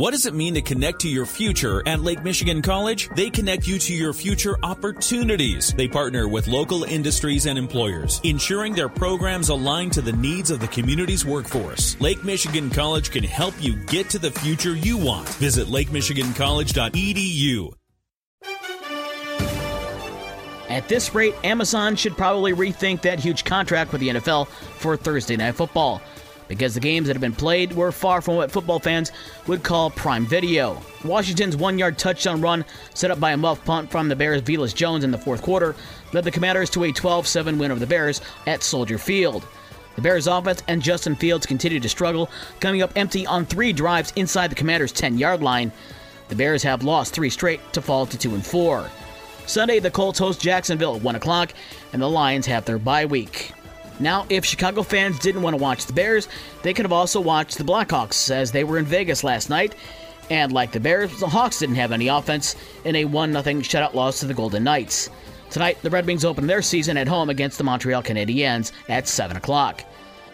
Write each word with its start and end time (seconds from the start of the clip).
What 0.00 0.12
does 0.12 0.24
it 0.24 0.32
mean 0.32 0.54
to 0.54 0.62
connect 0.62 1.00
to 1.00 1.10
your 1.10 1.26
future 1.26 1.86
at 1.86 2.00
Lake 2.00 2.24
Michigan 2.24 2.62
College? 2.62 3.10
They 3.16 3.28
connect 3.28 3.68
you 3.68 3.78
to 3.80 3.92
your 3.92 4.14
future 4.14 4.56
opportunities. 4.62 5.74
They 5.74 5.88
partner 5.88 6.26
with 6.26 6.48
local 6.48 6.84
industries 6.84 7.44
and 7.44 7.58
employers, 7.58 8.18
ensuring 8.24 8.72
their 8.72 8.88
programs 8.88 9.50
align 9.50 9.90
to 9.90 10.00
the 10.00 10.14
needs 10.14 10.50
of 10.50 10.58
the 10.58 10.68
community's 10.68 11.26
workforce. 11.26 12.00
Lake 12.00 12.24
Michigan 12.24 12.70
College 12.70 13.10
can 13.10 13.24
help 13.24 13.52
you 13.60 13.76
get 13.76 14.08
to 14.08 14.18
the 14.18 14.30
future 14.30 14.74
you 14.74 14.96
want. 14.96 15.28
Visit 15.34 15.66
lakemichigancollege.edu. 15.66 17.74
At 20.70 20.88
this 20.88 21.14
rate, 21.14 21.34
Amazon 21.44 21.94
should 21.94 22.16
probably 22.16 22.54
rethink 22.54 23.02
that 23.02 23.20
huge 23.20 23.44
contract 23.44 23.92
with 23.92 24.00
the 24.00 24.08
NFL 24.08 24.48
for 24.48 24.96
Thursday 24.96 25.36
Night 25.36 25.56
Football, 25.56 26.00
because 26.50 26.74
the 26.74 26.80
games 26.80 27.06
that 27.06 27.14
have 27.14 27.20
been 27.20 27.32
played 27.32 27.72
were 27.72 27.92
far 27.92 28.20
from 28.20 28.34
what 28.34 28.50
football 28.50 28.80
fans 28.80 29.12
would 29.46 29.62
call 29.62 29.88
prime 29.88 30.26
video. 30.26 30.82
Washington's 31.04 31.56
one 31.56 31.78
yard 31.78 31.96
touchdown 31.96 32.40
run, 32.40 32.64
set 32.92 33.12
up 33.12 33.20
by 33.20 33.30
a 33.30 33.36
muff 33.36 33.64
punt 33.64 33.88
from 33.88 34.08
the 34.08 34.16
Bears' 34.16 34.42
Velus 34.42 34.74
Jones 34.74 35.04
in 35.04 35.12
the 35.12 35.16
fourth 35.16 35.42
quarter, 35.42 35.76
led 36.12 36.24
the 36.24 36.30
Commanders 36.32 36.68
to 36.70 36.82
a 36.82 36.92
12 36.92 37.28
7 37.28 37.56
win 37.56 37.70
over 37.70 37.78
the 37.78 37.86
Bears 37.86 38.20
at 38.48 38.64
Soldier 38.64 38.98
Field. 38.98 39.46
The 39.94 40.02
Bears' 40.02 40.26
offense 40.26 40.64
and 40.66 40.82
Justin 40.82 41.14
Fields 41.14 41.46
continued 41.46 41.84
to 41.84 41.88
struggle, 41.88 42.28
coming 42.58 42.82
up 42.82 42.90
empty 42.96 43.24
on 43.28 43.46
three 43.46 43.72
drives 43.72 44.12
inside 44.16 44.50
the 44.50 44.56
Commanders' 44.56 44.90
10 44.90 45.18
yard 45.18 45.42
line. 45.42 45.70
The 46.30 46.36
Bears 46.36 46.64
have 46.64 46.82
lost 46.82 47.14
three 47.14 47.30
straight 47.30 47.60
to 47.74 47.80
fall 47.80 48.06
to 48.06 48.18
2 48.18 48.34
and 48.34 48.44
4. 48.44 48.90
Sunday, 49.46 49.78
the 49.78 49.90
Colts 49.90 50.18
host 50.18 50.40
Jacksonville 50.40 50.96
at 50.96 51.02
1 51.02 51.14
o'clock, 51.14 51.54
and 51.92 52.02
the 52.02 52.10
Lions 52.10 52.46
have 52.46 52.64
their 52.64 52.78
bye 52.78 53.06
week. 53.06 53.52
Now, 54.00 54.26
if 54.30 54.46
Chicago 54.46 54.82
fans 54.82 55.18
didn't 55.18 55.42
want 55.42 55.56
to 55.56 55.62
watch 55.62 55.84
the 55.84 55.92
Bears, 55.92 56.26
they 56.62 56.72
could 56.72 56.86
have 56.86 56.92
also 56.92 57.20
watched 57.20 57.58
the 57.58 57.64
Blackhawks 57.64 58.30
as 58.30 58.50
they 58.50 58.64
were 58.64 58.78
in 58.78 58.86
Vegas 58.86 59.22
last 59.22 59.50
night. 59.50 59.74
And 60.30 60.52
like 60.52 60.72
the 60.72 60.80
Bears, 60.80 61.20
the 61.20 61.28
Hawks 61.28 61.58
didn't 61.58 61.74
have 61.74 61.92
any 61.92 62.08
offense 62.08 62.56
in 62.84 62.96
a 62.96 63.04
1 63.04 63.32
0 63.32 63.42
shutout 63.42 63.94
loss 63.94 64.20
to 64.20 64.26
the 64.26 64.34
Golden 64.34 64.64
Knights. 64.64 65.10
Tonight, 65.50 65.78
the 65.82 65.90
Red 65.90 66.06
Wings 66.06 66.24
open 66.24 66.46
their 66.46 66.62
season 66.62 66.96
at 66.96 67.08
home 67.08 67.28
against 67.28 67.58
the 67.58 67.64
Montreal 67.64 68.02
Canadiens 68.02 68.72
at 68.88 69.06
7 69.06 69.36
o'clock. 69.36 69.84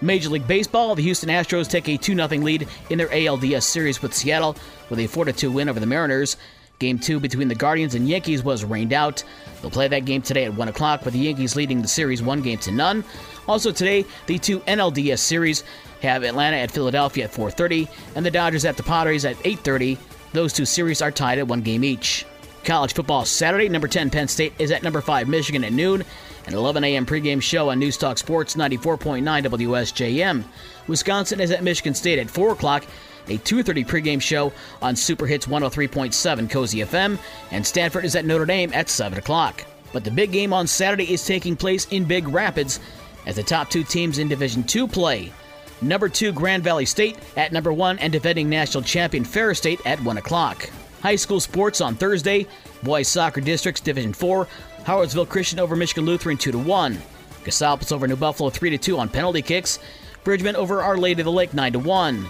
Major 0.00 0.30
League 0.30 0.48
Baseball, 0.48 0.96
the 0.96 1.02
Houston 1.02 1.28
Astros 1.28 1.70
take 1.70 1.88
a 1.88 1.96
2 1.96 2.14
0 2.16 2.28
lead 2.42 2.66
in 2.90 2.98
their 2.98 3.08
ALDS 3.08 3.62
series 3.62 4.02
with 4.02 4.14
Seattle 4.14 4.56
with 4.90 4.98
a 4.98 5.06
4 5.06 5.26
2 5.26 5.52
win 5.52 5.68
over 5.68 5.78
the 5.78 5.86
Mariners. 5.86 6.36
Game 6.78 6.98
two 6.98 7.20
between 7.20 7.48
the 7.48 7.54
Guardians 7.54 7.94
and 7.94 8.08
Yankees 8.08 8.42
was 8.42 8.64
rained 8.64 8.92
out. 8.92 9.22
They'll 9.60 9.70
play 9.70 9.88
that 9.88 10.04
game 10.04 10.22
today 10.22 10.44
at 10.44 10.54
1 10.54 10.68
o'clock, 10.68 11.04
with 11.04 11.14
the 11.14 11.20
Yankees 11.20 11.54
leading 11.54 11.80
the 11.80 11.88
series 11.88 12.22
one 12.22 12.42
game 12.42 12.58
to 12.58 12.72
none. 12.72 13.04
Also 13.46 13.70
today, 13.70 14.04
the 14.26 14.38
two 14.38 14.60
NLDS 14.60 15.18
series 15.20 15.64
have 16.00 16.24
Atlanta 16.24 16.56
at 16.56 16.70
Philadelphia 16.70 17.24
at 17.24 17.32
4:30 17.32 17.88
and 18.16 18.26
the 18.26 18.30
Dodgers 18.30 18.64
at 18.64 18.76
the 18.76 18.82
Padres 18.82 19.24
at 19.24 19.36
8:30. 19.44 19.96
Those 20.32 20.52
two 20.52 20.64
series 20.64 21.00
are 21.02 21.10
tied 21.12 21.38
at 21.38 21.46
one 21.46 21.60
game 21.60 21.84
each. 21.84 22.26
College 22.64 22.94
football 22.94 23.24
Saturday, 23.24 23.68
number 23.68 23.88
10 23.88 24.10
Penn 24.10 24.28
State 24.28 24.52
is 24.58 24.70
at 24.70 24.82
number 24.82 25.00
5 25.00 25.28
Michigan 25.28 25.64
at 25.64 25.72
noon. 25.72 26.04
An 26.46 26.54
11 26.54 26.82
a.m. 26.84 27.06
pregame 27.06 27.42
show 27.42 27.70
on 27.70 27.78
News 27.78 27.96
Talk 27.96 28.18
Sports 28.18 28.56
94.9 28.56 29.22
WSJM. 29.22 30.44
Wisconsin 30.88 31.40
is 31.40 31.50
at 31.50 31.62
Michigan 31.62 31.94
State 31.94 32.18
at 32.18 32.30
4 32.30 32.52
o'clock 32.52 32.84
a 33.28 33.38
2.30 33.38 33.86
pregame 33.86 34.20
show 34.20 34.52
on 34.80 34.96
Super 34.96 35.26
Hits 35.26 35.46
103.7 35.46 36.50
Cozy 36.50 36.78
FM, 36.78 37.18
and 37.50 37.66
Stanford 37.66 38.04
is 38.04 38.16
at 38.16 38.24
Notre 38.24 38.46
Dame 38.46 38.72
at 38.74 38.88
7 38.88 39.18
o'clock. 39.18 39.64
But 39.92 40.04
the 40.04 40.10
big 40.10 40.32
game 40.32 40.52
on 40.52 40.66
Saturday 40.66 41.12
is 41.12 41.24
taking 41.24 41.56
place 41.56 41.86
in 41.90 42.04
Big 42.04 42.26
Rapids 42.28 42.80
as 43.26 43.36
the 43.36 43.42
top 43.42 43.70
two 43.70 43.84
teams 43.84 44.18
in 44.18 44.28
Division 44.28 44.64
II 44.74 44.88
play. 44.88 45.32
Number 45.80 46.08
2 46.08 46.32
Grand 46.32 46.64
Valley 46.64 46.86
State 46.86 47.18
at 47.36 47.52
number 47.52 47.72
1 47.72 47.98
and 47.98 48.12
defending 48.12 48.48
national 48.48 48.84
champion 48.84 49.24
Ferris 49.24 49.58
State 49.58 49.80
at 49.84 50.00
1 50.00 50.16
o'clock. 50.16 50.68
High 51.02 51.16
school 51.16 51.40
sports 51.40 51.80
on 51.80 51.96
Thursday, 51.96 52.46
Boys 52.84 53.08
Soccer 53.08 53.40
Districts 53.40 53.80
Division 53.80 54.12
4, 54.12 54.46
Howardsville 54.84 55.28
Christian 55.28 55.58
over 55.58 55.74
Michigan 55.74 56.04
Lutheran 56.04 56.36
2 56.36 56.56
1. 56.56 56.98
Cassopolis 57.44 57.90
over 57.90 58.06
New 58.06 58.14
Buffalo 58.14 58.50
3 58.50 58.78
2 58.78 58.98
on 58.98 59.08
penalty 59.08 59.42
kicks. 59.42 59.80
Bridgman 60.22 60.54
over 60.54 60.80
Our 60.80 60.96
Lady 60.96 61.20
of 61.20 61.24
the 61.24 61.32
Lake 61.32 61.54
9 61.54 61.82
1. 61.82 62.26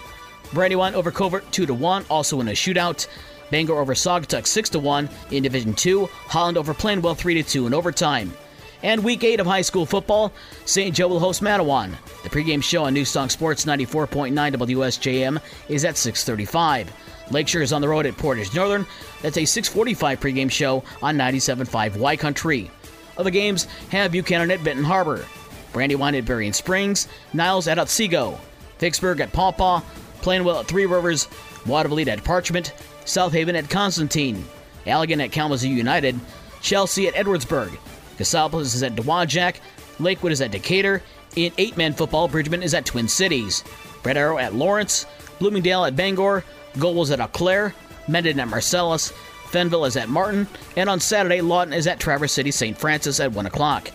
Brandywine 0.53 0.95
over 0.95 1.11
Covert 1.11 1.51
2 1.51 1.67
to 1.67 1.73
1, 1.73 2.05
also 2.09 2.41
in 2.41 2.47
a 2.47 2.53
shootout. 2.53 3.05
Bangor 3.51 3.77
over 3.77 3.93
Saugatuck 3.93 4.47
6 4.47 4.69
to 4.69 4.79
1 4.79 5.07
in 5.29 5.43
Division 5.43 5.75
2. 5.75 6.07
Holland 6.07 6.57
over 6.57 6.73
Plainwell 6.73 7.15
3 7.15 7.35
to 7.35 7.43
2 7.43 7.67
in 7.67 7.75
overtime. 7.75 8.33
And 8.81 9.03
week 9.03 9.23
8 9.23 9.39
of 9.39 9.45
high 9.45 9.61
school 9.61 9.85
football, 9.85 10.33
St. 10.65 10.95
Joe 10.95 11.07
will 11.09 11.19
host 11.19 11.43
Mattawan. 11.43 11.91
The 12.23 12.29
pregame 12.29 12.63
show 12.63 12.85
on 12.85 12.95
Newstalk 12.95 13.29
Sports 13.29 13.65
94.9 13.65 14.33
WSJM 14.33 15.39
is 15.69 15.85
at 15.85 15.95
635. 15.95 16.91
Lakeshore 17.31 17.61
is 17.61 17.73
on 17.73 17.81
the 17.81 17.87
road 17.87 18.05
at 18.05 18.17
Portage 18.17 18.53
Northern. 18.53 18.85
That's 19.21 19.37
a 19.37 19.45
645 19.45 20.19
pregame 20.19 20.51
show 20.51 20.83
on 21.01 21.17
97.5 21.17 21.97
Y 21.97 22.17
Country. 22.17 22.71
Other 23.17 23.29
games 23.29 23.65
have 23.89 24.11
Buchanan 24.11 24.51
at 24.51 24.63
Benton 24.63 24.83
Harbor, 24.83 25.25
Brandywine 25.71 26.15
at 26.15 26.25
Berrien 26.25 26.53
Springs, 26.53 27.07
Niles 27.33 27.67
at 27.67 27.79
Otsego, 27.79 28.39
Vicksburg 28.79 29.19
at 29.19 29.33
Paw 29.33 29.51
Paw, 29.51 29.81
Plainwell 30.21 30.61
at 30.61 30.67
Three 30.67 30.85
Rivers, 30.85 31.27
Watervliet 31.65 32.07
at 32.07 32.23
Parchment, 32.23 32.73
South 33.05 33.33
Haven 33.33 33.55
at 33.55 33.69
Constantine, 33.69 34.43
Allegan 34.85 35.23
at 35.23 35.31
Kalamazoo 35.31 35.69
United, 35.69 36.19
Chelsea 36.61 37.07
at 37.07 37.13
Edwardsburg, 37.13 37.77
Cassopolis 38.17 38.73
is 38.73 38.83
at 38.83 38.95
Dowagiac, 38.95 39.57
Lakewood 39.99 40.31
is 40.31 40.41
at 40.41 40.51
Decatur, 40.51 41.01
in 41.35 41.51
eight 41.57 41.77
man 41.77 41.93
football, 41.93 42.27
Bridgman 42.27 42.63
is 42.63 42.73
at 42.73 42.85
Twin 42.85 43.07
Cities, 43.07 43.63
Red 44.03 44.17
Arrow 44.17 44.37
at 44.37 44.55
Lawrence, 44.55 45.05
Bloomingdale 45.39 45.85
at 45.85 45.95
Bangor, 45.95 46.43
Gold 46.79 47.11
at 47.11 47.19
Eau 47.19 47.27
Claire, 47.27 47.73
Mendon 48.07 48.39
at 48.39 48.47
Marcellus, 48.47 49.11
Fenville 49.53 49.87
is 49.87 49.95
at 49.95 50.09
Martin, 50.09 50.47
and 50.75 50.89
on 50.89 50.99
Saturday, 50.99 51.41
Lawton 51.41 51.73
is 51.73 51.85
at 51.87 51.99
Traverse 51.99 52.31
City 52.31 52.51
St. 52.51 52.77
Francis 52.77 53.19
at 53.19 53.31
1 53.31 53.45
o'clock. 53.45 53.89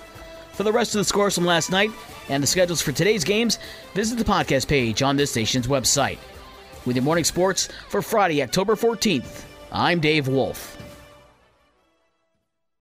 For 0.52 0.62
the 0.62 0.72
rest 0.72 0.94
of 0.94 1.00
the 1.00 1.04
scores 1.04 1.34
from 1.34 1.44
last 1.44 1.70
night 1.70 1.90
and 2.28 2.42
the 2.42 2.46
schedules 2.46 2.80
for 2.80 2.92
today's 2.92 3.24
games, 3.24 3.58
visit 3.94 4.18
the 4.18 4.24
podcast 4.24 4.68
page 4.68 5.02
on 5.02 5.16
this 5.16 5.30
station's 5.30 5.66
website. 5.66 6.18
With 6.86 6.96
your 6.96 7.04
morning 7.04 7.24
sports 7.24 7.68
for 7.88 8.02
Friday, 8.02 8.42
October 8.42 8.74
14th, 8.76 9.44
I'm 9.72 10.00
Dave 10.00 10.28
Wolf. 10.28 10.76